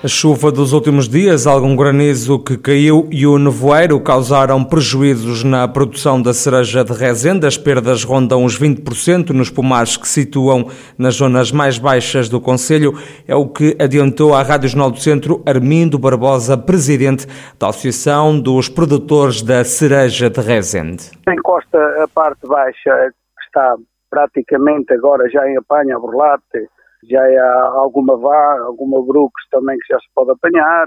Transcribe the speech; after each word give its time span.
A 0.00 0.06
chuva 0.06 0.52
dos 0.52 0.72
últimos 0.72 1.08
dias, 1.08 1.44
algum 1.44 1.74
granizo 1.74 2.38
que 2.38 2.56
caiu 2.56 3.08
e 3.10 3.26
o 3.26 3.36
nevoeiro 3.36 3.98
causaram 3.98 4.62
prejuízos 4.62 5.42
na 5.42 5.66
produção 5.66 6.22
da 6.22 6.32
cereja 6.32 6.84
de 6.84 6.92
Rezende. 6.92 7.44
As 7.44 7.58
perdas 7.58 8.04
rondam 8.04 8.44
os 8.44 8.56
20% 8.56 9.30
nos 9.30 9.50
pomares 9.50 9.96
que 9.96 10.06
situam 10.06 10.68
nas 10.96 11.16
zonas 11.16 11.50
mais 11.50 11.78
baixas 11.78 12.28
do 12.28 12.40
Conselho. 12.40 12.92
É 13.26 13.34
o 13.34 13.48
que 13.48 13.76
adiantou 13.80 14.36
à 14.36 14.42
Rádio 14.44 14.68
Jornal 14.68 14.92
do 14.92 15.00
Centro 15.00 15.42
Armindo 15.44 15.98
Barbosa, 15.98 16.56
presidente 16.56 17.26
da 17.58 17.70
Associação 17.70 18.38
dos 18.38 18.68
Produtores 18.68 19.42
da 19.42 19.64
Cereja 19.64 20.30
de 20.30 20.40
Rezende. 20.40 21.10
Encosta 21.28 22.04
a 22.04 22.06
parte 22.06 22.46
baixa, 22.46 23.12
está 23.44 23.74
praticamente 24.08 24.94
agora 24.94 25.28
já 25.28 25.44
em 25.48 25.56
apanha 25.56 25.96
a 25.96 25.98
borlate, 25.98 26.68
já 27.04 27.20
há 27.20 27.68
alguma 27.76 28.16
vá, 28.16 28.60
alguma 28.60 29.04
brooks 29.04 29.48
também 29.50 29.76
que 29.78 29.92
já 29.92 30.00
se 30.00 30.06
pode 30.14 30.32
apanhar, 30.32 30.86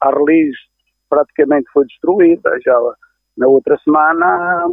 a 0.00 0.10
release 0.10 0.58
praticamente 1.08 1.70
foi 1.72 1.84
destruída, 1.86 2.50
já 2.64 2.78
na 3.36 3.48
outra 3.48 3.76
semana 3.84 4.68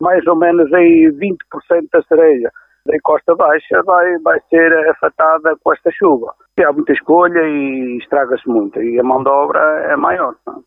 mais 0.00 0.24
ou 0.26 0.36
menos 0.36 0.72
aí 0.72 1.10
20% 1.10 1.88
da 1.92 2.02
cereja 2.02 2.50
da 2.86 2.96
Costa 3.02 3.34
Baixa 3.34 3.82
vai, 3.84 4.18
vai 4.18 4.40
ser 4.48 4.72
afetada 4.90 5.54
com 5.62 5.72
esta 5.72 5.90
chuva. 5.90 6.32
E 6.58 6.64
há 6.64 6.72
muita 6.72 6.92
escolha 6.92 7.40
e 7.40 7.98
estraga-se 7.98 8.48
muito 8.48 8.80
e 8.80 8.98
a 8.98 9.02
mão 9.02 9.22
de 9.22 9.28
obra 9.28 9.60
é 9.90 9.96
maior, 9.96 10.34
não? 10.46 10.62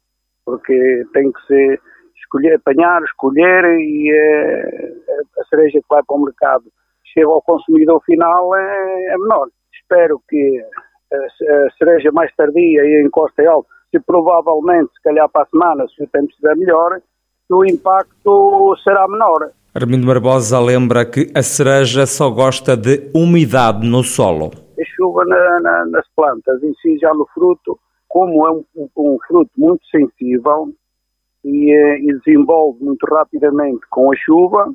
porque 0.45 1.03
tem 1.13 1.31
que 1.31 1.45
ser 1.47 1.79
escolher, 2.17 2.55
apanhar, 2.55 3.01
escolher 3.03 3.63
e 3.79 4.11
é, 4.11 4.93
a 5.39 5.43
cereja 5.45 5.79
que 5.79 5.87
vai 5.89 6.01
para 6.05 6.15
o 6.15 6.23
mercado 6.23 6.65
chega 7.13 7.27
ao 7.27 7.41
consumidor 7.41 8.01
final 8.05 8.55
é, 8.55 9.13
é 9.13 9.17
menor 9.17 9.47
espero 9.91 10.21
que 10.29 10.61
a 11.13 11.77
cereja 11.77 12.11
mais 12.11 12.33
tardia 12.35 12.81
e 12.83 13.03
em 13.05 13.09
Costa 13.09 13.43
Alta, 13.49 13.67
se 13.91 13.99
provavelmente, 13.99 14.89
se 14.93 15.01
calhar 15.03 15.27
para 15.29 15.43
a 15.43 15.47
semana, 15.47 15.85
se 15.89 16.01
o 16.01 16.07
tempo 16.07 16.29
estiver 16.29 16.55
melhor, 16.55 17.01
o 17.49 17.65
impacto 17.65 18.75
será 18.81 19.05
menor. 19.09 19.51
Armindo 19.75 20.07
Barbosa 20.07 20.59
lembra 20.59 21.05
que 21.05 21.29
a 21.35 21.43
cereja 21.43 22.05
só 22.05 22.29
gosta 22.29 22.77
de 22.77 23.11
umidade 23.13 23.85
no 23.85 24.03
solo. 24.03 24.51
A 24.79 24.85
chuva 24.95 25.25
na, 25.25 25.59
na, 25.59 25.85
nas 25.87 26.07
plantas, 26.15 26.63
em 26.63 26.73
si 26.75 26.97
já 26.97 27.13
no 27.13 27.27
fruto, 27.33 27.77
como 28.07 28.47
é 28.47 28.51
um, 28.51 28.63
um 28.97 29.17
fruto 29.27 29.51
muito 29.57 29.85
sensível 29.87 30.69
e, 31.43 31.73
eh, 31.73 31.99
e, 31.99 32.19
desenvolve 32.19 32.81
muito 32.83 33.05
rapidamente 33.05 33.81
com 33.89 34.11
a 34.11 34.15
chuva, 34.15 34.71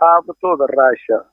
a 0.00 0.16
ave 0.18 0.32
toda 0.40 0.66
racha 0.66 1.24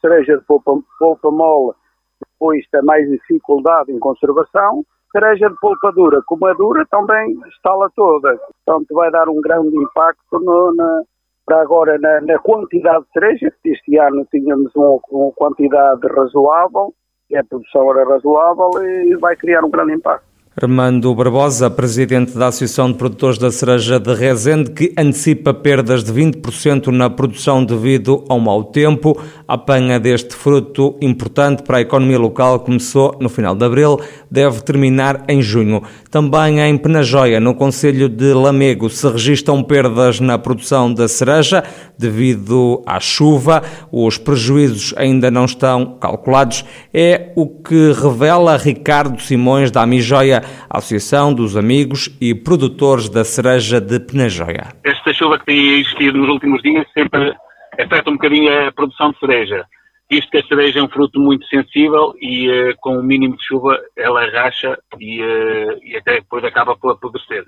cereja 0.00 0.38
de 0.38 0.44
polpa, 0.44 0.72
polpa 0.98 1.30
mole, 1.30 1.74
depois 2.20 2.64
tem 2.70 2.82
mais 2.82 3.08
dificuldade 3.08 3.92
em 3.92 3.98
conservação. 3.98 4.84
Cereja 5.12 5.48
de 5.48 5.56
polpa 5.60 5.90
dura, 5.92 6.22
como 6.26 6.46
é 6.48 6.54
dura, 6.54 6.84
também 6.90 7.38
está-la 7.48 7.88
toda. 7.96 8.36
Portanto, 8.64 8.94
vai 8.94 9.10
dar 9.10 9.28
um 9.28 9.40
grande 9.40 9.74
impacto 9.76 10.38
no, 10.38 10.74
na, 10.74 11.02
para 11.46 11.62
agora 11.62 11.98
na, 11.98 12.20
na, 12.20 12.38
quantidade 12.38 13.04
de 13.06 13.12
cereja, 13.12 13.52
este 13.64 13.98
ano 13.98 14.26
tínhamos 14.30 14.70
uma, 14.76 15.00
uma 15.10 15.32
quantidade 15.32 16.06
razoável, 16.06 16.92
a 17.34 17.44
produção 17.44 17.90
era 17.90 18.08
razoável, 18.08 18.70
e 18.84 19.16
vai 19.16 19.34
criar 19.34 19.64
um 19.64 19.70
grande 19.70 19.94
impacto. 19.94 20.27
Armando 20.60 21.14
Barbosa, 21.14 21.70
presidente 21.70 22.36
da 22.36 22.48
Associação 22.48 22.90
de 22.90 22.98
Produtores 22.98 23.38
da 23.38 23.48
Cereja 23.48 24.00
de 24.00 24.12
Rezende, 24.12 24.72
que 24.72 24.92
antecipa 24.98 25.54
perdas 25.54 26.02
de 26.02 26.12
20% 26.12 26.88
na 26.88 27.08
produção 27.08 27.64
devido 27.64 28.24
ao 28.28 28.40
mau 28.40 28.64
tempo. 28.64 29.16
A 29.46 29.54
apanha 29.54 30.00
deste 30.00 30.34
fruto 30.34 30.96
importante 31.00 31.62
para 31.62 31.76
a 31.76 31.80
economia 31.80 32.18
local 32.18 32.58
começou 32.58 33.16
no 33.20 33.28
final 33.28 33.54
de 33.54 33.64
abril, 33.64 34.00
deve 34.28 34.60
terminar 34.62 35.24
em 35.28 35.40
junho. 35.40 35.80
Também 36.10 36.58
em 36.58 36.76
Penajóia, 36.76 37.38
no 37.38 37.54
Conselho 37.54 38.08
de 38.08 38.32
Lamego, 38.32 38.90
se 38.90 39.08
registram 39.08 39.62
perdas 39.62 40.18
na 40.18 40.38
produção 40.38 40.92
da 40.92 41.06
cereja 41.06 41.62
devido 41.98 42.82
à 42.86 43.00
chuva. 43.00 43.62
Os 43.90 44.16
prejuízos 44.16 44.94
ainda 44.96 45.30
não 45.30 45.44
estão 45.44 45.98
calculados. 45.98 46.64
É 46.92 47.32
o 47.36 47.46
que 47.46 47.92
revela 47.92 48.56
Ricardo 48.56 49.20
Simões 49.20 49.70
da 49.70 49.82
Amijoia 49.82 50.42
Associação 50.70 51.34
dos 51.34 51.56
Amigos 51.56 52.08
e 52.20 52.34
Produtores 52.34 53.08
da 53.08 53.24
Cereja 53.24 53.80
de 53.80 53.98
Penajóia. 54.00 54.68
Esta 54.84 55.12
chuva 55.12 55.38
que 55.38 55.46
tem 55.46 55.80
existido 55.80 56.18
nos 56.18 56.28
últimos 56.28 56.62
dias 56.62 56.86
sempre 56.92 57.34
afeta 57.78 58.10
um 58.10 58.14
bocadinho 58.14 58.68
a 58.68 58.72
produção 58.72 59.10
de 59.12 59.18
cereja. 59.18 59.64
Isto 60.10 60.30
que 60.30 60.38
a 60.38 60.46
cereja 60.46 60.80
é 60.80 60.82
um 60.82 60.88
fruto 60.88 61.20
muito 61.20 61.46
sensível 61.46 62.14
e 62.20 62.48
uh, 62.48 62.74
com 62.78 62.96
o 62.96 63.00
um 63.00 63.02
mínimo 63.02 63.36
de 63.36 63.44
chuva 63.44 63.78
ela 63.94 64.24
racha 64.30 64.78
e, 64.98 65.22
uh, 65.22 65.78
e 65.82 65.96
até 65.96 66.14
depois 66.14 66.42
acaba 66.44 66.74
por 66.76 66.92
apodrecer. 66.92 67.44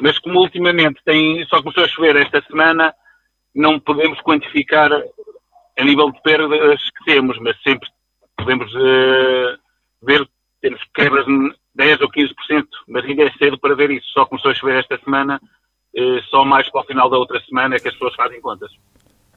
Mas 0.00 0.18
como 0.18 0.40
ultimamente 0.40 1.00
tem, 1.04 1.44
só 1.46 1.62
começou 1.62 1.84
a 1.84 1.88
chover 1.88 2.16
esta 2.16 2.42
semana, 2.50 2.92
não 3.54 3.78
podemos 3.78 4.20
quantificar 4.20 4.90
a 4.92 5.84
nível 5.84 6.10
de 6.10 6.20
perdas 6.22 6.90
que 6.90 7.04
temos, 7.04 7.38
mas 7.40 7.60
sempre 7.62 7.88
podemos 8.36 8.72
uh, 8.74 9.58
ver 10.02 10.28
temos 10.64 10.80
quebras 10.94 11.26
10 11.74 12.00
ou 12.00 12.10
15%, 12.10 12.66
mas 12.88 13.04
ainda 13.04 13.24
é 13.24 13.32
cedo 13.32 13.58
para 13.58 13.74
ver 13.74 13.90
isso. 13.90 14.08
Só 14.14 14.24
começou 14.24 14.50
a 14.50 14.54
chover 14.54 14.78
esta 14.78 14.98
semana, 15.04 15.38
eh, 15.94 16.22
só 16.30 16.42
mais 16.42 16.70
para 16.70 16.80
o 16.80 16.84
final 16.84 17.10
da 17.10 17.18
outra 17.18 17.38
semana 17.40 17.76
é 17.76 17.78
que 17.78 17.88
as 17.88 17.94
pessoas 17.94 18.14
fazem 18.14 18.40
contas. 18.40 18.72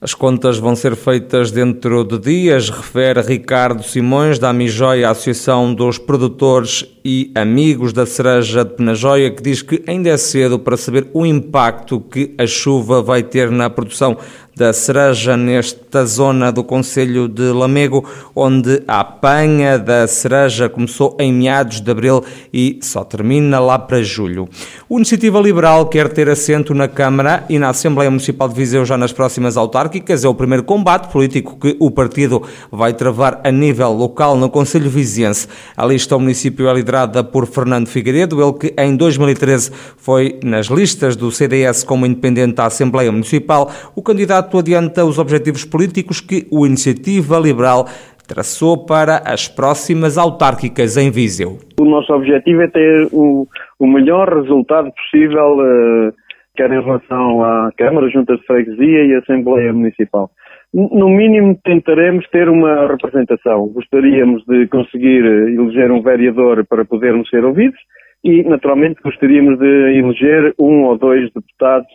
As 0.08 0.14
contas 0.14 0.58
vão 0.58 0.74
ser 0.74 0.96
feitas 0.96 1.52
dentro 1.52 2.02
de 2.06 2.18
dias, 2.18 2.70
refere 2.70 3.20
Ricardo 3.22 3.84
Simões, 3.84 4.40
da 4.40 4.50
Amijóia, 4.50 5.10
Associação 5.10 5.74
dos 5.74 5.98
Produtores 5.98 6.86
e 7.04 7.30
Amigos 7.36 7.92
da 7.92 8.06
Cereja 8.06 8.64
de 8.64 8.74
Penajóia, 8.74 9.30
que 9.30 9.44
diz 9.44 9.62
que 9.62 9.84
ainda 9.86 10.08
é 10.08 10.16
cedo 10.16 10.58
para 10.58 10.78
saber 10.78 11.10
o 11.14 11.26
impacto 11.26 12.00
que 12.00 12.34
a 12.38 12.48
chuva 12.48 13.02
vai 13.02 13.22
ter 13.22 13.52
na 13.52 13.70
produção 13.70 14.18
da 14.58 14.74
cereja 14.74 15.38
nesta 15.38 16.04
zona 16.04 16.52
do 16.52 16.64
Conselho 16.64 17.28
de 17.28 17.52
Lamego, 17.52 18.04
onde 18.36 18.82
a 18.88 19.02
apanha 19.02 19.78
da 19.78 20.08
cereja 20.08 20.68
começou 20.68 21.16
em 21.20 21.32
meados 21.32 21.80
de 21.80 21.92
abril 21.92 22.24
e 22.52 22.80
só 22.82 23.04
termina 23.04 23.60
lá 23.60 23.78
para 23.78 24.02
julho. 24.02 24.50
O 24.90 24.98
Iniciativa 24.98 25.40
Liberal 25.40 25.86
quer 25.86 26.10
ter 26.10 26.28
assento 26.28 26.74
na 26.74 26.88
Câmara 26.88 27.46
e 27.48 27.60
na 27.60 27.70
Assembleia 27.70 28.10
Municipal 28.10 28.50
de 28.50 28.56
Viseu 28.56 28.84
já 28.84 28.98
nas 28.98 29.14
próximas 29.14 29.58
autárquicas. 29.58 30.26
É 30.26 30.28
o 30.28 30.34
primeiro 30.34 30.64
combate 30.64 31.12
político 31.12 31.56
que 31.60 31.78
o 31.80 31.92
partido 31.92 32.42
vai 32.72 32.94
travar 32.94 33.40
a 33.44 33.52
nível 33.52 33.94
local 33.94 34.36
no 34.36 34.50
Conselho 34.50 34.90
Viziense. 34.90 35.48
A 35.76 35.86
lista 35.86 36.16
ao 36.16 36.20
município 36.20 36.68
é 36.68 36.74
liderada 36.74 37.24
por 37.24 37.46
Fernando 37.46 37.88
Figueiredo, 37.88 38.42
ele 38.42 38.54
que 38.54 38.74
em 38.82 38.96
2013 38.96 39.72
foi 39.98 40.40
nas 40.44 40.66
listas 40.66 41.16
do 41.16 41.32
CDS 41.32 41.84
como 41.84 42.08
independente 42.08 42.60
à 42.60 42.66
Assembleia 42.66 43.12
Municipal. 43.12 43.72
O 43.96 44.02
candidato 44.02 44.47
candidato 44.48 44.58
adianta 44.58 45.06
os 45.06 45.20
objetivos 45.20 45.66
políticos 45.66 46.22
que 46.22 46.48
o 46.52 46.66
Iniciativa 46.66 47.38
Liberal 47.38 47.86
traçou 48.28 48.86
para 48.86 49.18
as 49.26 49.48
próximas 49.48 50.18
autárquicas 50.18 50.98
em 50.98 51.12
Viseu. 51.12 51.58
O 51.80 51.86
nosso 51.86 52.14
objetivo 52.14 52.62
é 52.62 52.68
ter 52.68 53.08
o, 53.12 53.48
o 53.80 53.88
melhor 53.88 54.28
resultado 54.34 54.92
possível, 54.92 55.58
uh, 55.60 56.14
quer 56.56 56.72
em 56.72 56.82
relação 56.82 57.44
à 57.44 57.72
Câmara, 57.78 58.10
Junta 58.10 58.36
de 58.36 58.46
Freguesia 58.46 59.06
e 59.06 59.16
Assembleia 59.16 59.72
Municipal. 59.72 60.30
No 60.74 61.10
mínimo 61.10 61.58
tentaremos 61.64 62.28
ter 62.30 62.50
uma 62.50 62.88
representação. 62.88 63.68
Gostaríamos 63.70 64.44
de 64.46 64.68
conseguir 64.68 65.24
eleger 65.24 65.92
um 65.92 66.02
vereador 66.02 66.66
para 66.66 66.84
podermos 66.84 67.30
ser 67.30 67.46
ouvidos 67.46 67.80
e, 68.24 68.44
naturalmente, 68.44 69.02
gostaríamos 69.02 69.58
de 69.58 69.98
eleger 69.98 70.54
um 70.60 70.84
ou 70.84 70.98
dois 70.98 71.32
deputados 71.32 71.88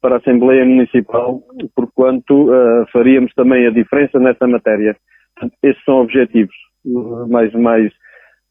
para 0.00 0.16
a 0.16 0.18
Assembleia 0.18 0.64
Municipal, 0.64 1.40
porquanto 1.74 2.50
uh, 2.50 2.86
faríamos 2.92 3.32
também 3.34 3.66
a 3.66 3.70
diferença 3.70 4.18
nessa 4.18 4.46
matéria. 4.46 4.96
Esses 5.62 5.82
são 5.84 6.00
objetivos 6.00 6.54
mais, 7.28 7.52
mais 7.54 7.92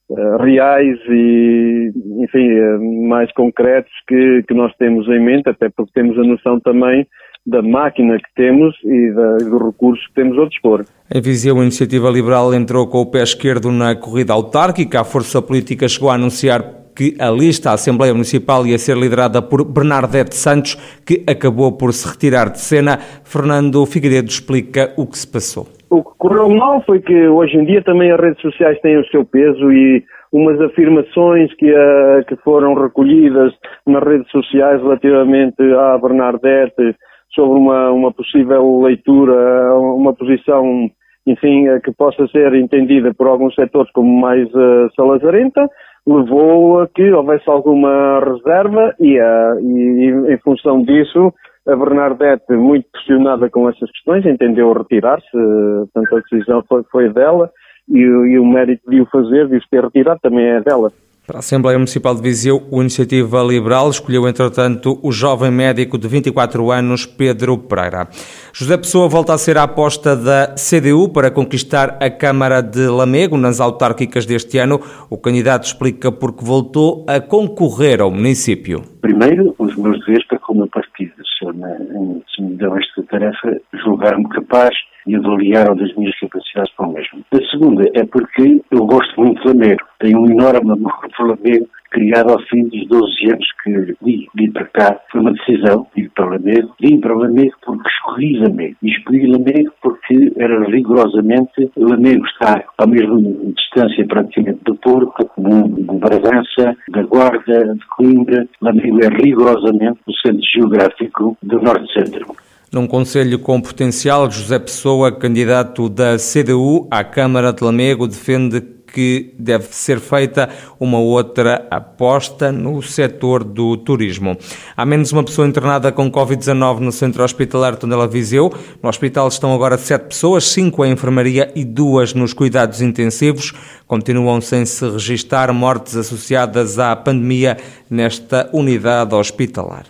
uh, 0.09 0.37
reais 0.37 0.97
e, 1.09 1.91
enfim, 2.23 2.51
uh, 2.51 3.07
mais 3.07 3.31
concretos 3.33 3.91
que, 4.07 4.43
que 4.47 4.53
nós 4.53 4.73
temos 4.77 5.07
em 5.07 5.23
mente, 5.23 5.49
até 5.49 5.69
porque 5.69 5.93
temos 5.93 6.17
a 6.17 6.23
noção 6.23 6.59
também 6.59 7.05
da 7.45 7.61
máquina 7.61 8.17
que 8.17 8.33
temos 8.35 8.75
e 8.83 9.11
da, 9.13 9.37
dos 9.37 9.61
recursos 9.67 10.05
que 10.07 10.13
temos 10.15 10.37
ao 10.37 10.49
dispor. 10.49 10.83
Em 11.13 11.21
Viseu, 11.21 11.57
a 11.57 11.61
Iniciativa 11.61 12.09
Liberal 12.09 12.53
entrou 12.53 12.87
com 12.87 12.99
o 12.99 13.09
pé 13.09 13.23
esquerdo 13.23 13.71
na 13.71 13.95
corrida 13.95 14.33
autárquica. 14.33 14.99
A 14.99 15.05
força 15.05 15.41
política 15.41 15.87
chegou 15.87 16.09
a 16.09 16.15
anunciar 16.15 16.61
que 16.97 17.15
a 17.19 17.29
lista 17.29 17.69
à 17.69 17.73
Assembleia 17.73 18.11
Municipal 18.11 18.65
ia 18.65 18.79
ser 18.79 18.97
liderada 18.97 19.39
por 19.39 19.63
Bernardete 19.63 20.35
Santos, 20.35 20.73
que 21.05 21.23
acabou 21.29 21.77
por 21.77 21.93
se 21.93 22.09
retirar 22.09 22.49
de 22.49 22.59
cena. 22.59 22.97
Fernando 23.23 23.85
Figueiredo 23.85 24.29
explica 24.29 24.91
o 24.97 25.05
que 25.05 25.19
se 25.19 25.31
passou. 25.31 25.67
O 25.91 26.03
que 26.03 26.17
correu 26.17 26.49
mal 26.49 26.83
foi 26.85 26.99
que 26.99 27.27
hoje 27.27 27.55
em 27.55 27.65
dia 27.65 27.83
também 27.83 28.11
as 28.11 28.19
redes 28.19 28.41
sociais 28.41 28.79
têm 28.81 28.97
o 28.97 29.05
seu 29.05 29.23
peso 29.23 29.71
e 29.71 30.03
umas 30.33 30.59
afirmações 30.59 31.53
que, 31.55 31.71
uh, 31.71 32.25
que 32.27 32.35
foram 32.37 32.73
recolhidas 32.73 33.53
nas 33.85 34.03
redes 34.03 34.29
sociais 34.31 34.81
relativamente 34.81 35.61
à 35.61 35.97
Bernardete 35.99 36.95
sobre 37.33 37.59
uma, 37.59 37.91
uma 37.91 38.11
possível 38.11 38.81
leitura, 38.81 39.75
uma 39.75 40.13
posição, 40.13 40.89
enfim, 41.27 41.65
que 41.83 41.91
possa 41.91 42.27
ser 42.27 42.53
entendida 42.55 43.13
por 43.13 43.27
alguns 43.27 43.53
setores 43.53 43.91
como 43.91 44.19
mais 44.19 44.49
uh, 44.55 44.89
salazarenta, 44.95 45.69
levou 46.07 46.81
a 46.81 46.87
que 46.87 47.11
houvesse 47.11 47.49
alguma 47.49 48.19
reserva 48.19 48.95
e, 48.99 49.19
uh, 49.19 49.59
e, 49.59 50.33
em 50.33 50.37
função 50.37 50.81
disso 50.81 51.33
a 51.67 51.75
Bernadette, 51.75 52.53
muito 52.53 52.87
pressionada 52.91 53.49
com 53.49 53.67
essas 53.67 53.91
questões, 53.91 54.25
entendeu 54.25 54.71
retirar-se, 54.71 55.29
portanto 55.31 56.15
a 56.15 56.19
decisão 56.21 56.63
foi, 56.67 56.83
foi 56.89 57.09
dela 57.09 57.51
e, 57.89 57.99
e, 57.99 58.39
o 58.39 58.45
mérito 58.45 58.89
de 58.89 59.01
o 59.01 59.05
fazer, 59.07 59.49
de 59.49 59.57
o 59.57 59.61
ter 59.69 59.83
retirado, 59.83 60.19
também 60.21 60.45
é 60.45 60.61
dela. 60.61 60.93
Para 61.27 61.39
a 61.39 61.39
Assembleia 61.39 61.77
Municipal 61.77 62.15
de 62.15 62.21
Viseu, 62.21 62.65
o 62.71 62.79
Iniciativa 62.79 63.43
Liberal 63.43 63.89
escolheu, 63.89 64.29
entretanto, 64.29 64.97
o 65.03 65.11
jovem 65.11 65.51
médico 65.51 65.97
de 65.97 66.07
24 66.07 66.71
anos, 66.71 67.05
Pedro 67.05 67.57
Pereira. 67.57 68.07
José 68.53 68.77
Pessoa 68.77 69.09
volta 69.09 69.33
a 69.33 69.37
ser 69.37 69.57
a 69.57 69.63
aposta 69.63 70.15
da 70.15 70.55
CDU 70.55 71.09
para 71.09 71.29
conquistar 71.29 71.97
a 72.01 72.09
Câmara 72.09 72.61
de 72.61 72.87
Lamego 72.87 73.37
nas 73.37 73.59
autárquicas 73.59 74.25
deste 74.25 74.57
ano. 74.57 74.79
O 75.09 75.17
candidato 75.17 75.65
explica 75.65 76.13
porque 76.13 76.45
voltou 76.45 77.05
a 77.05 77.19
concorrer 77.19 77.99
ao 77.99 78.09
município. 78.09 78.81
Primeiro, 79.01 79.53
os 79.59 79.75
meus 79.75 79.99
deveres 80.05 80.25
para 80.27 80.39
com 80.39 80.53
o 80.53 80.57
meu 80.59 80.67
partido. 80.69 81.11
Se 81.37 82.41
me 82.41 82.55
deu 82.55 82.77
esta 82.77 83.03
tarefa, 83.03 83.59
julgar-me 83.83 84.29
capaz 84.29 84.73
e 85.07 85.15
avaliar 85.15 85.73
das 85.75 85.93
minhas 85.95 86.17
capacidades 86.19 86.73
para 86.75 86.87
o 86.87 86.93
mesmo. 86.93 87.23
A 87.31 87.49
segunda 87.49 87.89
é 87.93 88.05
porque 88.05 88.61
eu 88.71 88.85
gosto 88.85 89.19
muito 89.19 89.41
de 89.41 89.47
Lamego. 89.47 89.85
Tenho 89.99 90.19
um 90.19 90.29
enorme 90.29 90.71
amor 90.71 90.93
por 91.15 91.27
Lamego, 91.27 91.67
criado 91.89 92.31
ao 92.31 92.41
fim 92.43 92.67
dos 92.67 92.87
12 92.87 93.31
anos 93.31 93.47
que 93.63 93.95
vim, 94.03 94.27
vim 94.35 94.51
para 94.51 94.65
cá. 94.65 94.99
Foi 95.11 95.21
uma 95.21 95.33
decisão, 95.33 95.87
vim 95.95 96.09
para 96.09 96.25
Lamego. 96.25 96.75
Vim 96.79 96.99
para 96.99 97.15
Lamego 97.15 97.55
porque 97.65 97.89
escolhi 97.89 98.37
Lamego. 98.37 98.75
E 98.83 98.89
escolhi 98.89 99.27
Lamego 99.27 99.71
porque 99.81 100.33
era 100.37 100.63
rigorosamente, 100.65 101.71
Lamego 101.77 102.25
está 102.25 102.63
à 102.77 102.87
mesma 102.87 103.19
distância 103.55 104.05
praticamente 104.05 104.59
do 104.65 104.75
Porto, 104.75 105.29
de 105.37 105.99
Bragança, 105.99 106.75
da 106.89 107.03
Guarda, 107.03 107.73
de 107.73 107.85
Coimbra. 107.95 108.47
Lamego 108.61 108.99
é 109.03 109.09
rigorosamente 109.09 109.99
o 110.05 110.13
centro 110.13 110.41
geográfico 110.53 111.37
do 111.41 111.61
Norte-Centro. 111.61 112.46
Num 112.71 112.85
conselho 112.85 113.39
com 113.39 113.61
potencial, 113.61 114.29
José 114.29 114.59
Pessoa, 114.59 115.09
candidato 115.09 115.87
da 115.87 116.17
CDU 116.17 116.85
à 116.91 117.01
Câmara 117.01 117.53
de 117.53 117.63
Lamego, 117.63 118.07
defende 118.07 118.61
que 118.93 119.33
deve 119.37 119.67
ser 119.71 119.99
feita 119.99 120.49
uma 120.79 120.97
outra 120.97 121.67
aposta 121.69 122.51
no 122.51 122.81
setor 122.81 123.43
do 123.43 123.77
turismo. 123.77 124.37
Há 124.75 124.85
menos 124.85 125.11
uma 125.11 125.23
pessoa 125.23 125.47
internada 125.47 125.91
com 125.91 126.11
Covid-19 126.11 126.79
no 126.79 126.91
centro 126.91 127.23
hospitalar 127.23 127.75
Tondela 127.75 128.07
Viseu. 128.07 128.51
No 128.81 128.89
hospital 128.89 129.27
estão 129.27 129.53
agora 129.53 129.77
sete 129.77 130.07
pessoas, 130.07 130.45
cinco 130.45 130.83
em 130.83 130.91
enfermaria 130.91 131.51
e 131.55 131.63
duas 131.63 132.13
nos 132.13 132.33
cuidados 132.33 132.81
intensivos. 132.81 133.53
Continuam 133.85 134.41
sem 134.41 134.65
se 134.65 134.89
registar 134.89 135.53
mortes 135.53 135.95
associadas 135.95 136.79
à 136.79 136.95
pandemia 136.95 137.57
nesta 137.89 138.49
unidade 138.51 139.13
hospitalar. 139.15 139.85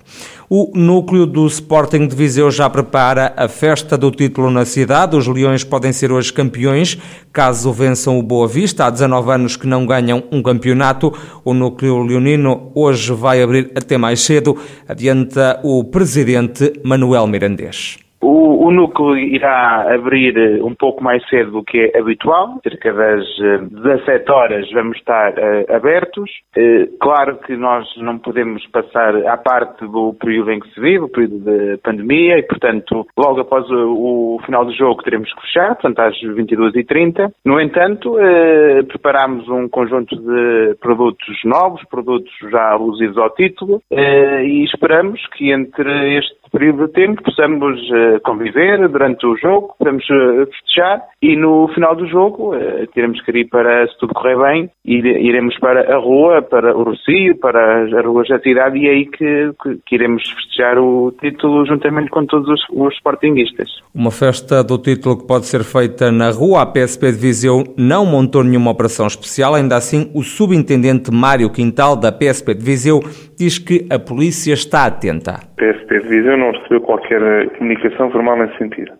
O 0.50 0.72
núcleo 0.74 1.26
do 1.26 1.46
Sporting 1.46 2.08
de 2.08 2.16
Viseu 2.16 2.50
já 2.50 2.70
prepara 2.70 3.34
a 3.36 3.50
festa 3.50 3.98
do 3.98 4.10
título 4.10 4.50
na 4.50 4.64
cidade. 4.64 5.18
Os 5.18 5.28
Leões 5.28 5.66
podem 5.66 5.92
ser 5.92 6.10
hoje 6.10 6.32
campeões 6.32 6.98
caso 7.34 7.74
vençam 7.74 8.18
o 8.18 8.24
Boa 8.24 8.48
Vista. 8.48 8.86
Há 8.86 8.90
19 8.90 9.30
anos 9.30 9.58
que 9.58 9.68
não 9.68 9.86
ganham 9.86 10.24
um 10.32 10.42
campeonato. 10.42 11.14
O 11.44 11.54
núcleo 11.54 12.02
leonino 12.02 12.72
hoje 12.74 13.12
vai 13.12 13.42
abrir 13.44 13.74
até 13.76 13.98
mais 13.98 14.22
cedo, 14.22 14.58
adianta 14.88 15.60
o 15.64 15.84
presidente 15.84 16.72
Manuel 16.82 17.28
Mirandês. 17.28 18.07
O, 18.20 18.68
o, 18.68 18.72
núcleo 18.72 19.16
irá 19.16 19.94
abrir 19.94 20.36
eh, 20.38 20.64
um 20.64 20.74
pouco 20.74 21.04
mais 21.04 21.24
cedo 21.30 21.52
do 21.52 21.64
que 21.64 21.92
é 21.94 22.00
habitual, 22.00 22.60
cerca 22.64 22.92
das 22.92 23.24
17 23.70 24.10
eh, 24.10 24.34
horas 24.34 24.72
vamos 24.72 24.98
estar 24.98 25.34
uh, 25.34 25.76
abertos. 25.76 26.30
Uh, 26.58 26.98
claro 27.00 27.38
que 27.38 27.56
nós 27.56 27.86
não 27.98 28.18
podemos 28.18 28.66
passar 28.68 29.16
à 29.28 29.38
parte 29.38 29.86
do 29.86 30.16
período 30.16 30.52
em 30.52 30.60
que 30.60 30.74
se 30.74 30.82
vive, 30.82 31.06
o 31.06 31.10
período 31.10 31.40
de 31.40 31.78
pandemia, 31.78 32.40
e 32.40 32.44
portanto, 32.44 33.06
logo 33.16 33.42
após 33.42 33.70
o, 33.70 34.36
o 34.36 34.40
final 34.46 34.66
do 34.66 34.74
jogo 34.74 35.04
teremos 35.04 35.32
que 35.34 35.42
fechar, 35.42 35.76
portanto 35.76 36.00
às 36.00 36.16
22h30. 36.20 37.32
No 37.46 37.62
entanto, 37.62 38.16
uh, 38.16 38.84
preparamos 38.88 39.48
um 39.48 39.70
conjunto 39.70 40.16
de 40.16 40.76
produtos 40.82 41.38
novos, 41.46 41.84
produtos 41.88 42.34
já 42.52 42.72
alusivos 42.72 43.18
ao 43.18 43.30
título, 43.30 43.82
e 43.92 44.64
esperamos 44.64 45.22
que 45.36 45.52
entre 45.52 46.18
este 46.18 46.38
período 46.58 46.88
de 46.88 46.94
tempo 46.94 47.22
possamos 47.22 47.80
uh, 47.92 48.20
conviver 48.24 48.90
durante 48.90 49.26
o 49.28 49.38
jogo, 49.38 49.76
podemos 49.78 50.04
uh, 50.10 50.48
festejar 50.48 51.04
e 51.22 51.36
no 51.36 51.68
final 51.76 51.96
do 51.96 52.08
jogo 52.08 52.56
uh, 52.56 52.88
teremos 52.96 53.22
que 53.22 53.32
ir 53.32 53.48
para, 53.48 53.88
se 53.88 53.98
tudo 54.00 54.14
correr 54.16 54.38
bem, 54.38 54.70
ir, 54.84 55.06
iremos 55.06 55.56
para 55.60 55.94
a 55.94 56.00
rua, 56.00 56.42
para 56.42 56.76
o 56.76 56.84
Rocio, 56.84 57.38
para 57.38 57.84
as 57.84 57.92
ruas 58.04 58.28
da 58.28 58.40
cidade 58.40 58.80
e 58.80 58.88
é 58.88 58.92
aí 58.92 59.06
que, 59.06 59.52
que, 59.62 59.80
que, 59.86 59.96
iremos 59.96 60.24
festejar 60.28 60.80
o 60.80 61.14
título 61.22 61.64
juntamente 61.68 62.10
com 62.10 62.26
todos 62.26 62.50
os, 62.50 62.62
os 62.72 62.94
sportinguistas. 62.96 63.70
Uma 63.94 64.12
festa 64.12 64.64
do 64.64 64.80
título 64.80 65.20
que 65.20 65.28
pode 65.28 65.46
ser 65.46 65.64
feita 65.64 66.12
na 66.12 66.32
rua. 66.32 66.62
A 66.62 66.66
PSP 66.66 67.12
de 67.12 67.18
Viseu 67.20 67.64
não 67.78 68.06
montou 68.06 68.44
nenhuma 68.44 68.72
operação 68.72 69.06
especial, 69.06 69.54
ainda 69.54 69.76
assim 69.76 70.10
o 70.16 70.24
subintendente 70.24 71.12
Mário 71.12 71.52
Quintal 71.52 71.96
da 71.96 72.12
PSP 72.12 72.56
de 72.56 72.64
Viseu 72.64 73.00
diz 73.38 73.60
que 73.60 73.86
a 73.92 74.00
polícia 74.00 74.54
está 74.54 74.86
atenta. 74.86 75.34
A 75.34 75.46
PSP 75.56 76.00
de 76.00 76.08
Viseu 76.08 76.38
não 76.38 76.47
recebeu 76.52 76.82
qualquer 76.82 77.50
comunicação 77.58 78.12
formal 78.12 78.38
nesse 78.38 78.58
sentido. 78.58 78.92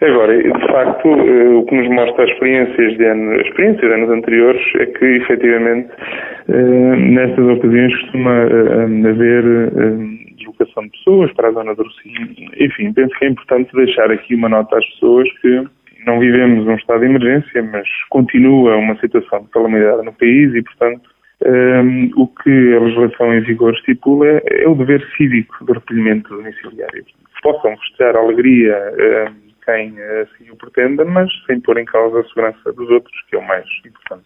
Agora, 0.00 0.36
de 0.36 0.66
facto, 0.66 1.08
eh, 1.08 1.48
o 1.54 1.64
que 1.64 1.76
nos 1.76 1.88
mostra 1.88 2.24
as 2.24 2.30
experiências 2.30 2.96
de, 2.98 3.40
experiências 3.42 3.88
de 3.88 3.94
anos 3.94 4.10
anteriores 4.10 4.62
é 4.80 4.86
que, 4.86 5.04
efetivamente, 5.04 5.88
eh, 6.48 6.96
nestas 6.96 7.46
ocasiões 7.46 8.00
costuma 8.00 8.32
eh, 8.32 9.08
haver 9.08 9.44
deslocação 10.36 10.84
de 10.84 10.90
pessoas 10.90 11.32
para 11.34 11.48
a 11.48 11.52
zona 11.52 11.74
do 11.74 11.84
Rocinho. 11.84 12.28
Enfim, 12.58 12.92
penso 12.92 13.16
que 13.16 13.24
é 13.26 13.28
importante 13.28 13.70
deixar 13.74 14.10
aqui 14.10 14.34
uma 14.34 14.48
nota 14.48 14.76
às 14.76 14.86
pessoas 14.86 15.28
que 15.40 15.64
não 16.04 16.18
vivemos 16.18 16.66
um 16.66 16.74
estado 16.74 17.00
de 17.00 17.06
emergência, 17.06 17.62
mas 17.62 17.86
continua 18.10 18.76
uma 18.76 18.96
situação 18.96 19.42
de 19.42 19.50
calamidade 19.50 20.04
no 20.04 20.12
país 20.12 20.52
e, 20.54 20.62
portanto, 20.62 21.11
um, 21.46 22.10
o 22.16 22.26
que 22.26 22.74
a 22.74 22.80
legislação 22.80 23.34
em 23.34 23.40
vigor 23.42 23.74
estipula 23.74 24.26
é, 24.26 24.66
o 24.68 24.74
dever 24.74 25.06
cívico 25.16 25.64
de 25.64 25.72
recolhimento 25.72 26.28
domiciliário. 26.34 27.04
Possam 27.42 27.76
festejar 27.78 28.16
a 28.16 28.20
alegria 28.20 28.76
um, 29.28 29.52
quem 29.64 29.94
assim 30.22 30.50
o 30.50 30.56
pretenda, 30.56 31.04
mas 31.04 31.30
sem 31.46 31.60
pôr 31.60 31.78
em 31.78 31.84
causa 31.84 32.20
a 32.20 32.24
segurança 32.24 32.72
dos 32.72 32.90
outros, 32.90 33.14
que 33.28 33.36
é 33.36 33.38
o 33.38 33.46
mais 33.46 33.66
importante. 33.84 34.24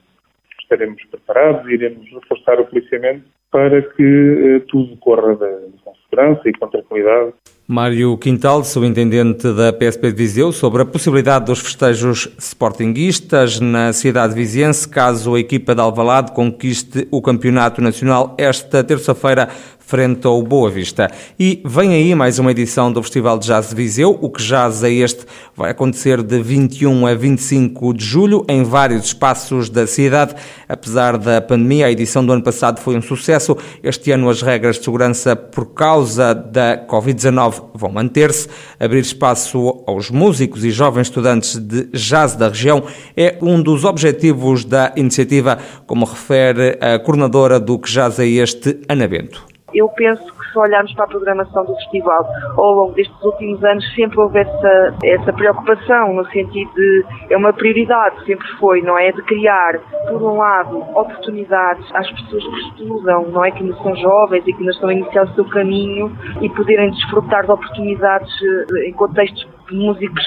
Estaremos 0.61 1.03
preparados 1.05 1.71
iremos 1.71 2.09
reforçar 2.11 2.61
o 2.61 2.67
policiamento 2.67 3.25
para 3.51 3.81
que 3.81 4.03
uh, 4.03 4.61
tudo 4.69 4.97
corra 4.99 5.37
com 5.37 5.95
segurança 5.95 6.43
e 6.49 6.53
com 6.53 6.69
tranquilidade 6.69 7.33
Mário 7.69 8.17
Quintal, 8.17 8.63
subintendente 8.63 9.53
da 9.53 9.73
PSP 9.73 10.13
de 10.13 10.17
Viseu, 10.17 10.53
sobre 10.53 10.83
a 10.83 10.87
possibilidade 10.87 11.47
dos 11.47 11.59
festejos 11.59 12.29
sportinguistas 12.39 13.59
na 13.59 13.93
cidade 13.93 14.35
viziense, 14.35 14.89
caso 14.89 15.35
a 15.35 15.41
equipa 15.41 15.75
de 15.75 15.81
Alvalade 15.81 16.31
conquiste 16.31 17.09
o 17.11 17.21
campeonato 17.21 17.83
nacional 17.83 18.37
esta 18.39 18.85
terça-feira 18.85 19.49
frente 19.87 20.27
ao 20.27 20.43
Boa 20.43 20.69
Vista. 20.69 21.09
E 21.39 21.63
vem 21.65 21.95
aí 21.95 22.13
mais 22.13 22.41
uma 22.41 22.51
edição 22.51 22.93
do 22.93 23.01
Festival 23.01 23.39
de 23.39 23.47
Jazz 23.47 23.69
de 23.69 23.77
Viseu. 23.77 24.19
O 24.21 24.29
que 24.29 24.43
jazz 24.43 24.83
é 24.83 24.91
este 24.91 25.25
vai 25.55 25.71
acontecer 25.71 26.25
de 26.25 26.43
21 26.43 27.07
a 27.07 27.15
25 27.15 27.95
de 27.95 28.05
julho 28.05 28.45
em 28.49 28.65
vários 28.65 29.05
espaços 29.05 29.71
da 29.71 29.87
cidade. 29.87 30.35
Apesar 30.69 31.17
da 31.17 31.41
pandemia, 31.41 31.87
a 31.87 31.93
edição 31.93 32.27
do 32.27 32.33
ano 32.33 32.43
passado 32.43 32.81
foi 32.81 32.97
um 32.97 33.01
sucesso. 33.01 33.57
Este 33.81 34.11
ano 34.11 34.29
as 34.29 34.43
regras 34.43 34.77
de 34.77 34.85
segurança 34.85 35.37
por 35.37 35.67
causa 35.67 36.35
da 36.35 36.85
Covid-19 36.89 37.67
vão 37.73 37.93
manter-se. 37.93 38.49
Abrir 38.81 39.01
espaço 39.01 39.85
aos 39.87 40.11
músicos 40.11 40.65
e 40.65 40.71
jovens 40.73 41.07
estudantes 41.07 41.57
de 41.57 41.85
jazz 41.93 42.35
da 42.35 42.49
região 42.49 42.83
é 43.17 43.39
um 43.41 43.63
dos 43.63 43.85
objetivos 43.85 44.65
da 44.65 44.93
iniciativa, 44.97 45.59
como 45.87 46.05
refere 46.05 46.77
a 46.81 46.99
coordenadora 46.99 47.61
do 47.61 47.79
que 47.79 47.89
jazz 47.89 48.19
é 48.19 48.27
este, 48.27 48.81
Ana 48.89 49.07
Bento 49.07 49.56
eu 49.75 49.89
penso 49.91 50.25
que 50.25 50.53
se 50.53 50.59
olharmos 50.59 50.93
para 50.95 51.05
a 51.05 51.09
programação 51.09 51.65
do 51.65 51.75
festival 51.77 52.27
ao 52.57 52.73
longo 52.73 52.95
destes 52.95 53.23
últimos 53.23 53.63
anos, 53.65 53.85
sempre 53.95 54.21
houve 54.21 54.39
essa, 54.39 54.95
essa 55.05 55.33
preocupação, 55.33 56.15
no 56.15 56.25
sentido 56.31 56.73
de, 56.75 57.05
é 57.31 57.37
uma 57.37 57.53
prioridade, 57.53 58.25
sempre 58.25 58.47
foi, 58.59 58.81
não 58.83 58.99
é? 58.99 59.11
De 59.13 59.23
criar, 59.23 59.79
por 60.09 60.23
um 60.23 60.37
lado, 60.37 60.79
oportunidades 60.79 61.85
às 61.95 62.11
pessoas 62.11 62.45
que 62.45 62.61
estudam, 62.61 63.29
não 63.29 63.45
é? 63.45 63.51
Que 63.51 63.63
ainda 63.63 63.77
são 63.83 63.95
jovens 63.97 64.47
e 64.47 64.53
que 64.53 64.59
ainda 64.59 64.73
estão 64.73 64.89
a 64.89 64.93
iniciar 64.93 65.25
o 65.25 65.35
seu 65.35 65.45
caminho 65.47 66.13
e 66.41 66.49
poderem 66.51 66.91
desfrutar 66.91 67.45
de 67.45 67.51
oportunidades 67.51 68.31
eh, 68.43 68.89
em 68.89 68.93
contextos 68.93 69.56
músicos, 69.75 70.25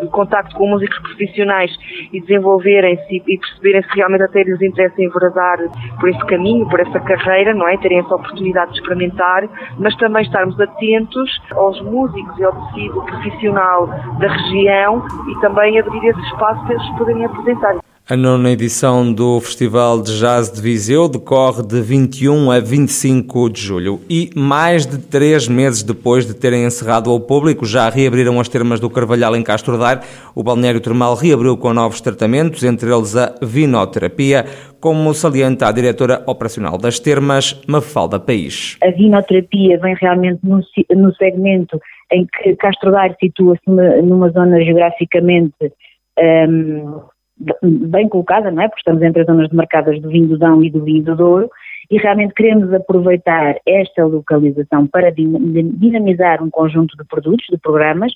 de 0.00 0.08
contacto 0.08 0.54
com 0.56 0.68
músicos 0.68 0.98
profissionais 0.98 1.70
e 2.12 2.20
desenvolverem-se 2.20 3.22
e 3.26 3.38
perceberem 3.38 3.82
se 3.82 3.96
realmente 3.96 4.22
até 4.22 4.42
lhes 4.42 4.60
interessa 4.62 5.02
enveredar 5.02 5.58
por 5.98 6.08
esse 6.08 6.26
caminho, 6.26 6.68
por 6.68 6.80
essa 6.80 7.00
carreira, 7.00 7.54
não 7.54 7.68
é? 7.68 7.76
Terem 7.78 7.98
essa 7.98 8.14
oportunidade 8.14 8.72
de 8.72 8.80
experimentar, 8.80 9.48
mas 9.78 9.94
também 9.96 10.22
estarmos 10.22 10.58
atentos 10.60 11.40
aos 11.52 11.80
músicos 11.82 12.38
e 12.38 12.44
ao 12.44 12.52
tecido 12.52 13.02
profissional 13.02 13.86
da 14.18 14.28
região 14.28 15.04
e 15.28 15.40
também 15.40 15.78
abrir 15.78 16.06
esse 16.08 16.20
espaço 16.20 16.64
para 16.64 16.74
eles 16.74 16.98
poderem 16.98 17.24
apresentar. 17.24 17.81
A 18.12 18.16
nona 18.16 18.50
edição 18.50 19.10
do 19.10 19.40
Festival 19.40 20.02
de 20.02 20.20
Jazz 20.20 20.52
de 20.52 20.60
Viseu 20.60 21.08
decorre 21.08 21.62
de 21.62 21.80
21 21.80 22.50
a 22.50 22.60
25 22.60 23.48
de 23.48 23.58
julho 23.58 24.00
e, 24.06 24.28
mais 24.36 24.84
de 24.84 24.98
três 24.98 25.48
meses 25.48 25.82
depois 25.82 26.26
de 26.26 26.34
terem 26.34 26.66
encerrado 26.66 27.08
ao 27.10 27.18
público, 27.18 27.64
já 27.64 27.88
reabriram 27.88 28.38
as 28.38 28.50
termas 28.50 28.78
do 28.80 28.90
Carvalhal 28.90 29.34
em 29.34 29.42
Castro 29.42 29.78
Daire. 29.78 30.02
O 30.34 30.42
balneário 30.42 30.78
termal 30.78 31.14
reabriu 31.14 31.56
com 31.56 31.72
novos 31.72 32.02
tratamentos, 32.02 32.62
entre 32.64 32.94
eles 32.94 33.16
a 33.16 33.32
vinoterapia, 33.40 34.44
como 34.78 35.14
salienta 35.14 35.66
a 35.66 35.72
diretora 35.72 36.22
operacional 36.26 36.76
das 36.76 37.00
termas, 37.00 37.58
Mafalda 37.66 38.20
País. 38.20 38.76
A 38.82 38.90
vinoterapia 38.90 39.78
vem 39.78 39.94
realmente 39.94 40.40
no, 40.42 40.60
no 40.94 41.14
segmento 41.14 41.80
em 42.12 42.26
que 42.26 42.56
Castro 42.56 42.90
Daire 42.90 43.16
situa-se 43.18 43.70
numa 43.70 44.28
zona 44.28 44.62
geograficamente 44.62 45.72
um, 46.20 47.00
bem 47.62 48.08
colocada, 48.08 48.50
não 48.50 48.62
é? 48.62 48.68
Porque 48.68 48.80
estamos 48.80 49.02
entre 49.02 49.22
as 49.22 49.26
zonas 49.26 49.48
demarcadas 49.48 50.00
do 50.00 50.08
vinho 50.08 50.28
do 50.28 50.38
Dão 50.38 50.62
e 50.62 50.70
do 50.70 50.84
vinho 50.84 51.02
do 51.02 51.16
Douro 51.16 51.50
e 51.90 51.98
realmente 51.98 52.34
queremos 52.34 52.72
aproveitar 52.72 53.56
esta 53.66 54.04
localização 54.04 54.86
para 54.86 55.10
dinamizar 55.10 56.42
um 56.42 56.50
conjunto 56.50 56.96
de 56.96 57.04
produtos, 57.04 57.46
de 57.50 57.58
programas, 57.58 58.12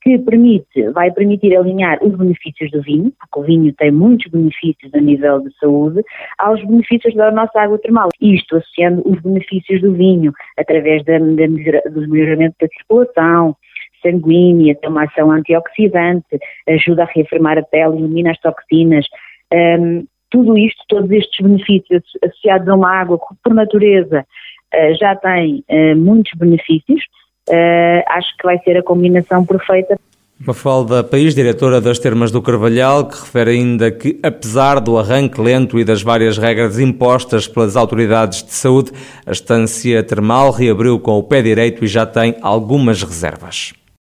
que 0.00 0.16
permite, 0.18 0.90
vai 0.92 1.10
permitir 1.10 1.56
alinhar 1.56 1.98
os 2.02 2.16
benefícios 2.16 2.70
do 2.70 2.80
vinho, 2.80 3.12
porque 3.18 3.40
o 3.40 3.42
vinho 3.42 3.72
tem 3.74 3.90
muitos 3.90 4.30
benefícios 4.30 4.94
a 4.94 5.00
nível 5.00 5.40
de 5.40 5.52
saúde, 5.58 6.02
aos 6.38 6.64
benefícios 6.64 7.14
da 7.14 7.30
nossa 7.32 7.60
água 7.60 7.78
termal. 7.78 8.08
Isto 8.20 8.56
associando 8.56 9.02
os 9.04 9.20
benefícios 9.20 9.80
do 9.80 9.92
vinho 9.92 10.32
através 10.56 11.04
da, 11.04 11.18
da, 11.18 11.90
do 11.90 12.08
melhoramento 12.08 12.56
da 12.60 12.68
circulação, 12.68 13.56
sanguínea, 14.00 14.74
tem 14.74 14.90
uma 14.90 15.04
ação 15.04 15.30
antioxidante, 15.30 16.38
ajuda 16.68 17.04
a 17.04 17.06
reafirmar 17.06 17.58
a 17.58 17.62
pele, 17.62 17.98
elimina 17.98 18.30
as 18.30 18.40
toxinas. 18.40 19.06
Um, 19.52 20.04
tudo 20.30 20.58
isto, 20.58 20.82
todos 20.88 21.10
estes 21.10 21.44
benefícios 21.44 22.02
associados 22.22 22.68
a 22.68 22.74
uma 22.74 22.90
água 22.90 23.18
que, 23.18 23.34
por 23.42 23.54
natureza, 23.54 24.26
uh, 24.74 24.94
já 24.98 25.16
tem 25.16 25.64
uh, 25.68 25.96
muitos 25.96 26.32
benefícios, 26.38 27.00
uh, 27.48 28.02
acho 28.08 28.36
que 28.36 28.44
vai 28.44 28.58
ser 28.58 28.76
a 28.76 28.82
combinação 28.82 29.44
perfeita. 29.44 29.98
Mafalda 30.40 31.02
País, 31.02 31.34
diretora 31.34 31.80
das 31.80 31.98
Termas 31.98 32.30
do 32.30 32.40
Carvalhal, 32.40 33.08
que 33.08 33.18
refere 33.18 33.50
ainda 33.50 33.90
que, 33.90 34.20
apesar 34.22 34.78
do 34.78 34.96
arranque 34.96 35.40
lento 35.40 35.80
e 35.80 35.84
das 35.84 36.00
várias 36.00 36.38
regras 36.38 36.78
impostas 36.78 37.48
pelas 37.48 37.74
autoridades 37.74 38.44
de 38.44 38.52
saúde, 38.52 38.92
a 39.26 39.32
estância 39.32 40.00
termal 40.04 40.52
reabriu 40.52 41.00
com 41.00 41.18
o 41.18 41.24
pé 41.24 41.42
direito 41.42 41.84
e 41.84 41.88
já 41.88 42.06
tem 42.06 42.36
algumas 42.40 43.02
reservas. 43.02 43.72